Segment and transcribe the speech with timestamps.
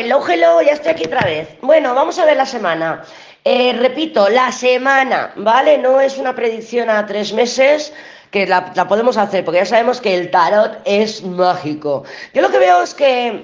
[0.00, 1.48] Hello, hello, ya estoy aquí otra vez.
[1.60, 3.02] Bueno, vamos a ver la semana.
[3.42, 5.76] Eh, repito, la semana, ¿vale?
[5.76, 7.92] No es una predicción a tres meses
[8.30, 12.04] que la, la podemos hacer, porque ya sabemos que el tarot es mágico.
[12.32, 13.42] Yo lo que veo es que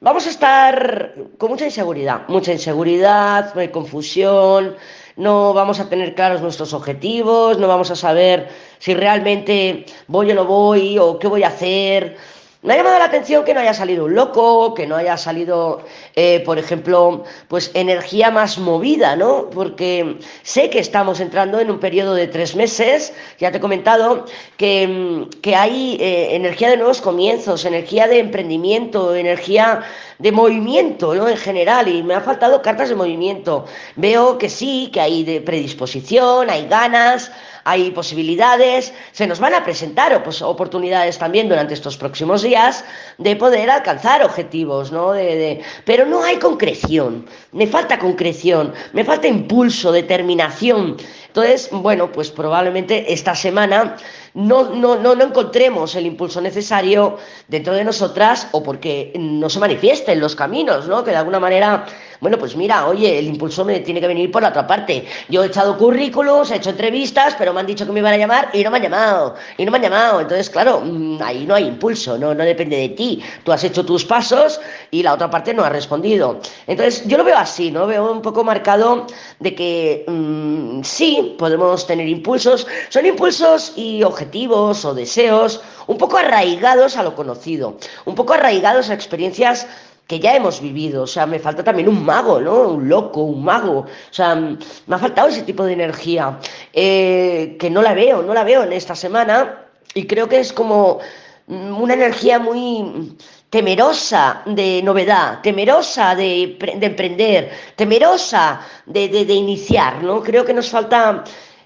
[0.00, 4.76] vamos a estar con mucha inseguridad, mucha inseguridad, confusión,
[5.16, 8.48] no vamos a tener claros nuestros objetivos, no vamos a saber
[8.78, 12.16] si realmente voy o no voy o qué voy a hacer.
[12.62, 15.82] Me ha llamado la atención que no haya salido un loco, que no haya salido,
[16.14, 19.48] eh, por ejemplo, pues energía más movida, ¿no?
[19.48, 24.26] Porque sé que estamos entrando en un periodo de tres meses, ya te he comentado,
[24.58, 29.80] que, mm, que hay eh, energía de nuevos comienzos, energía de emprendimiento, energía
[30.20, 31.28] de movimiento, ¿no?
[31.28, 33.64] En general, y me ha faltado cartas de movimiento.
[33.96, 37.32] Veo que sí, que hay de predisposición, hay ganas,
[37.64, 42.84] hay posibilidades, se nos van a presentar pues, oportunidades también durante estos próximos días
[43.18, 45.12] de poder alcanzar objetivos, ¿no?
[45.12, 50.96] De, de, pero no hay concreción, me falta concreción, me falta impulso, determinación.
[51.30, 53.96] Entonces, bueno, pues probablemente esta semana
[54.34, 59.60] no, no, no, no encontremos el impulso necesario dentro de nosotras o porque no se
[59.60, 61.04] manifiesten los caminos, ¿no?
[61.04, 61.86] Que de alguna manera
[62.20, 65.06] bueno, pues mira, oye, el impulso me tiene que venir por la otra parte.
[65.28, 68.18] Yo he echado currículos, he hecho entrevistas, pero me han dicho que me iban a
[68.18, 69.34] llamar y no me han llamado.
[69.56, 70.20] Y no me han llamado.
[70.20, 73.22] Entonces, claro, mm, ahí no hay impulso, no, no depende de ti.
[73.42, 76.40] Tú has hecho tus pasos y la otra parte no ha respondido.
[76.66, 77.86] Entonces, yo lo veo así, ¿no?
[77.86, 79.06] Veo un poco marcado
[79.38, 82.66] de que mmm, sí, podemos tener impulsos.
[82.90, 88.90] Son impulsos y objetivos o deseos un poco arraigados a lo conocido, un poco arraigados
[88.90, 89.66] a experiencias
[90.10, 91.04] que ya hemos vivido.
[91.04, 92.70] O sea, me falta también un mago, ¿no?
[92.70, 93.78] Un loco, un mago.
[93.78, 96.36] O sea, me ha faltado ese tipo de energía
[96.72, 100.52] eh, que no la veo, no la veo en esta semana y creo que es
[100.52, 100.98] como
[101.46, 103.16] una energía muy
[103.50, 110.22] temerosa de novedad, temerosa de, de emprender, temerosa de, de iniciar, ¿no?
[110.24, 111.22] Creo que nos falta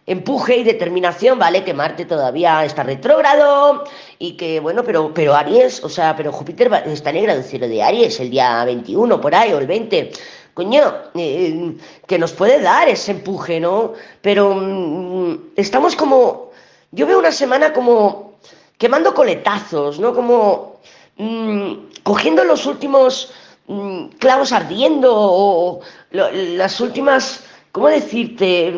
[0.07, 1.65] empuje y determinación, ¿vale?
[1.65, 3.85] Que Marte todavía está retrógrado
[4.19, 7.83] y que, bueno, pero, pero Aries, o sea, pero Júpiter está en el cero de
[7.83, 10.13] Aries el día 21 por ahí o el 20.
[10.55, 11.75] Coño, eh,
[12.07, 13.95] que nos puede dar ese empuje, ¿no?
[14.21, 16.51] Pero mmm, estamos como,
[16.93, 18.35] yo veo una semana como
[18.79, 20.15] quemando coletazos, ¿no?
[20.15, 20.77] Como
[21.17, 23.33] mmm, cogiendo los últimos
[23.67, 25.81] mmm, clavos ardiendo o,
[26.13, 28.73] las últimas, ¿cómo decirte?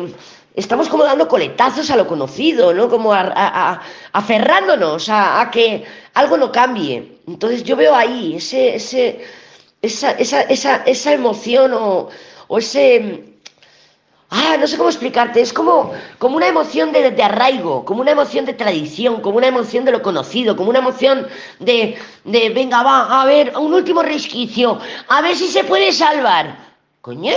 [0.57, 2.89] Estamos como dando coletazos a lo conocido, ¿no?
[2.89, 3.81] Como a, a, a,
[4.13, 5.85] aferrándonos a, que
[6.15, 7.19] algo no cambie.
[7.27, 9.23] Entonces yo veo ahí ese, ese,
[9.81, 12.09] esa, esa, esa, esa emoción o,
[12.47, 13.23] o, ese...
[14.29, 18.11] Ah, no sé cómo explicarte, es como, como una emoción de, de, arraigo, como una
[18.11, 21.27] emoción de tradición, como una emoción de lo conocido, como una emoción
[21.59, 26.57] de, de venga, va, a ver, un último resquicio, a ver si se puede salvar.
[26.99, 27.31] Coño,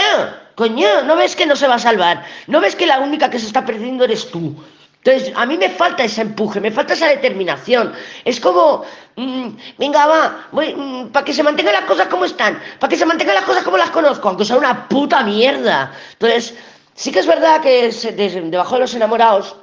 [0.55, 2.25] Coño, ¿no ves que no se va a salvar?
[2.47, 4.55] ¿No ves que la única que se está perdiendo eres tú?
[5.03, 7.93] Entonces, a mí me falta ese empuje, me falta esa determinación.
[8.25, 8.85] Es como,
[9.17, 13.07] mmm, venga, va, mmm, para que se mantengan las cosas como están, para que se
[13.07, 15.93] mantengan las cosas como las conozco, aunque sea una puta mierda.
[16.13, 16.55] Entonces,
[16.95, 17.91] sí que es verdad que
[18.51, 19.57] debajo de los enamorados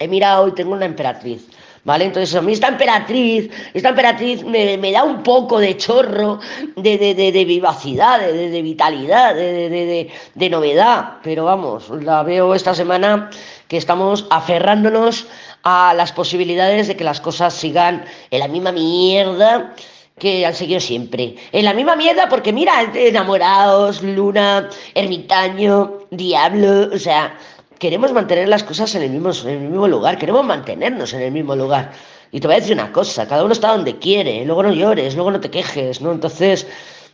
[0.00, 1.46] he mirado y tengo una emperatriz.
[1.86, 2.06] ¿Vale?
[2.06, 6.40] Entonces a mí esta emperatriz, esta emperatriz me, me da un poco de chorro
[6.74, 13.30] de, de, de, de vivacidad, de, vitalidad, de, novedad, pero vamos, la veo esta semana
[13.68, 15.28] que estamos aferrándonos
[15.62, 19.72] a las posibilidades de que las cosas sigan en la misma mierda
[20.18, 21.36] que han seguido siempre.
[21.52, 27.36] En la misma mierda, porque mira, enamorados, luna, ermitaño, diablo, o sea,
[27.78, 31.32] queremos mantener las cosas en el, mismo, en el mismo lugar, queremos mantenernos en el
[31.32, 31.92] mismo lugar.
[32.32, 35.14] Y te voy a decir una cosa, cada uno está donde quiere, luego no llores,
[35.14, 36.12] luego no te quejes, ¿no?
[36.12, 36.66] Entonces,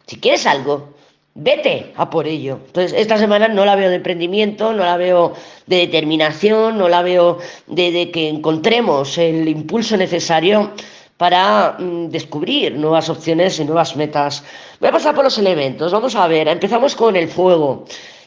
[0.06, 0.89] si quieres algo,
[1.34, 2.59] vete a por ello.
[2.67, 5.34] Entonces, esta semana no la veo de emprendimiento, no la veo
[5.67, 10.72] de determinación, no la veo de, de que encontremos el impulso necesario
[11.17, 14.43] para mm, descubrir nuevas opciones y nuevas metas.
[14.81, 17.84] Voy a pasar por los elementos, vamos a ver, empezamos con el fuego.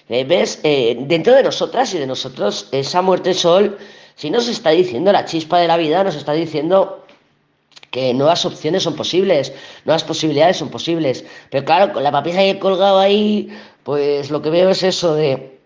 [0.07, 0.59] Eh, ¿Ves?
[0.63, 3.77] Eh, dentro de nosotras y de nosotros, esa muerte sol,
[4.15, 7.05] si nos está diciendo la chispa de la vida, nos está diciendo
[7.89, 9.53] que nuevas opciones son posibles,
[9.85, 11.25] nuevas posibilidades son posibles.
[11.49, 13.49] Pero claro, con la papisa que he colgado ahí,
[13.83, 15.57] pues lo que veo es eso de.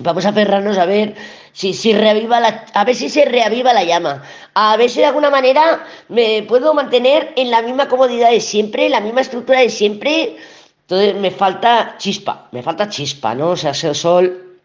[0.00, 1.14] Vamos a aferrarnos a ver
[1.52, 4.22] si, si reaviva la, a ver si se reaviva la llama,
[4.54, 8.86] a ver si de alguna manera me puedo mantener en la misma comodidad de siempre,
[8.86, 10.36] en la misma estructura de siempre,
[10.88, 13.50] entonces me falta chispa, me falta chispa, ¿no?
[13.50, 14.56] O sea, ese sol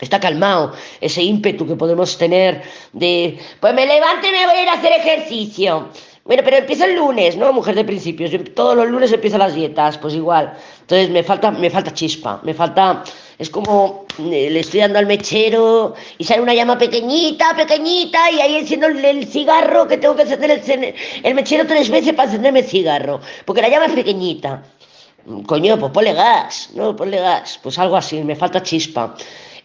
[0.00, 2.62] está calmado, ese ímpetu que podemos tener
[2.92, 5.88] de, pues me levanto y me voy a ir a hacer ejercicio.
[6.24, 7.52] Bueno, pero empiezo el lunes, ¿no?
[7.52, 8.32] Mujer de principios.
[8.54, 10.52] Todos los lunes empiezo las dietas, pues igual.
[10.80, 13.04] Entonces me falta, me falta chispa, me falta.
[13.38, 18.40] Es como eh, le estoy dando al mechero y sale una llama pequeñita, pequeñita, y
[18.40, 22.26] ahí enciendo el, el cigarro que tengo que encender el, el, mechero tres veces para
[22.26, 23.20] encenderme el cigarro.
[23.44, 24.62] Porque la llama es pequeñita.
[25.46, 26.96] Coño, pues ponle gas, ¿no?
[26.96, 27.58] Ponle gas.
[27.62, 29.14] Pues algo así, me falta chispa.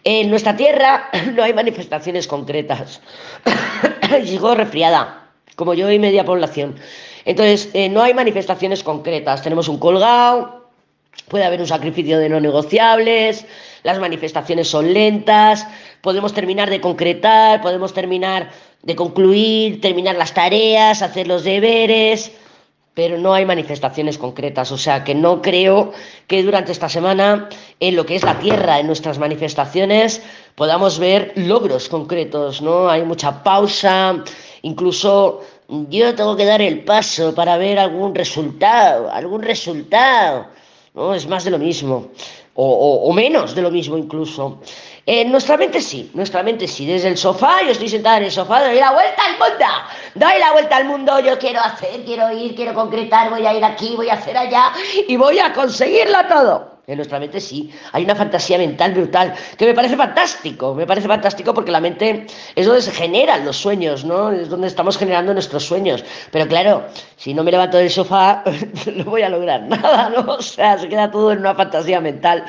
[0.04, 3.00] En nuestra tierra no hay manifestaciones concretas.
[4.24, 6.76] Sigo resfriada como yo y media población.
[7.24, 9.42] Entonces, eh, no hay manifestaciones concretas.
[9.42, 10.70] Tenemos un colgado,
[11.28, 13.44] puede haber un sacrificio de no negociables,
[13.82, 15.66] las manifestaciones son lentas,
[16.00, 18.50] podemos terminar de concretar, podemos terminar
[18.82, 22.30] de concluir, terminar las tareas, hacer los deberes,
[22.98, 24.72] pero no hay manifestaciones concretas.
[24.72, 25.92] O sea que no creo
[26.26, 27.48] que durante esta semana,
[27.78, 30.20] en lo que es la tierra, en nuestras manifestaciones,
[30.56, 32.90] podamos ver logros concretos, ¿no?
[32.90, 34.24] Hay mucha pausa,
[34.62, 35.42] incluso
[35.88, 40.48] yo tengo que dar el paso para ver algún resultado, algún resultado,
[40.92, 41.14] ¿no?
[41.14, 42.08] Es más de lo mismo,
[42.60, 44.58] o, menos de lo mismo incluso.
[45.06, 48.30] En nuestra mente sí, nuestra mente sí, desde el sofá, yo estoy sentada en el
[48.32, 49.64] sofá, doy la vuelta al mundo,
[50.14, 53.64] doy la vuelta al mundo, yo quiero hacer, quiero ir, quiero concretar, voy a ir
[53.64, 54.72] aquí, voy a hacer allá
[55.06, 56.77] y voy a conseguirlo todo.
[56.88, 61.06] En nuestra mente sí, hay una fantasía mental brutal, que me parece fantástico, me parece
[61.06, 62.26] fantástico porque la mente
[62.56, 64.32] es donde se generan los sueños, ¿no?
[64.32, 66.02] Es donde estamos generando nuestros sueños.
[66.32, 66.86] Pero claro,
[67.18, 68.42] si no me levanto del sofá,
[68.94, 70.32] no voy a lograr nada, ¿no?
[70.32, 72.42] O sea, se queda todo en una fantasía mental.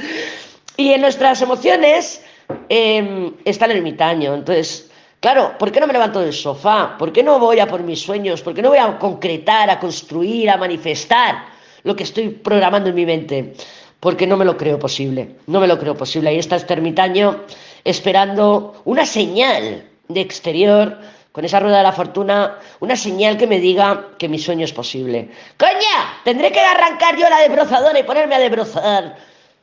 [0.77, 2.23] Y en nuestras emociones
[2.69, 4.89] em, está el ermitaño, entonces...
[5.19, 6.95] Claro, ¿por qué no me levanto del sofá?
[6.97, 8.41] ¿Por qué no voy a por mis sueños?
[8.41, 11.43] ¿Por qué no voy a concretar, a construir, a manifestar
[11.83, 13.53] lo que estoy programando en mi mente?
[13.99, 16.29] Porque no me lo creo posible, no me lo creo posible.
[16.29, 17.41] Ahí está este ermitaño
[17.83, 20.97] esperando una señal de exterior,
[21.31, 24.73] con esa rueda de la fortuna, una señal que me diga que mi sueño es
[24.73, 25.29] posible.
[25.57, 26.21] ¡Coña!
[26.23, 29.15] Tendré que arrancar yo la debrozadora y ponerme a debrozar.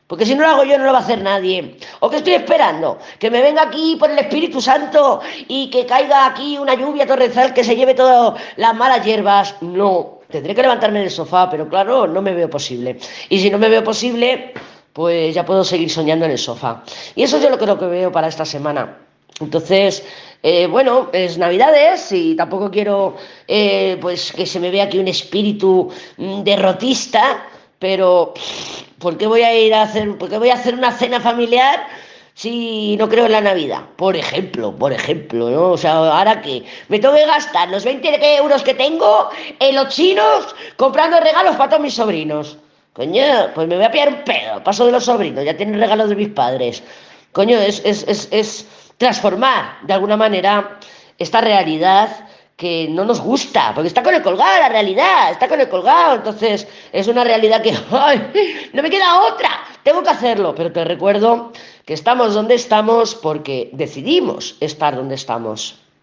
[0.06, 1.78] Porque si no lo hago yo, no lo va a hacer nadie.
[1.98, 2.98] ¿O que estoy esperando?
[3.18, 7.52] Que me venga aquí por el Espíritu Santo y que caiga aquí una lluvia torrencial
[7.52, 9.56] que se lleve todas las malas hierbas.
[9.62, 12.99] No, tendré que levantarme del sofá, pero claro, no me veo posible.
[13.28, 14.52] Y si no me veo posible,
[14.93, 16.82] pues ya puedo seguir soñando en el sofá.
[17.14, 18.99] Y eso yo lo creo que veo para esta semana.
[19.40, 20.02] Entonces,
[20.43, 25.08] eh, bueno, es Navidades y tampoco quiero eh, pues que se me vea aquí un
[25.08, 27.46] espíritu mm, derrotista,
[27.78, 28.32] pero
[28.99, 31.87] ¿por qué voy a ir a hacer, por qué voy a hacer una cena familiar?
[32.36, 35.70] Si no creo en la Navidad, por ejemplo, por ejemplo, ¿no?
[35.70, 39.88] O sea, ahora que me tengo que gastar los 20 euros que tengo en los
[39.88, 42.58] chinos comprando regalos para todos mis sobrinos.
[42.92, 43.24] Coño,
[43.54, 46.16] pues me voy a pillar un pedo, paso de los sobrinos, ya tienen regalos de
[46.16, 46.82] mis padres.
[47.32, 48.66] Coño, es, es, es,
[48.98, 50.78] transformar de alguna manera
[51.16, 55.60] esta realidad que no nos gusta, porque está con el colgado la realidad, está con
[55.60, 57.72] el colgado, entonces es una realidad que
[58.74, 61.52] no me queda otra, tengo que hacerlo, pero te recuerdo
[61.84, 65.78] que estamos donde estamos porque decidimos estar donde estamos.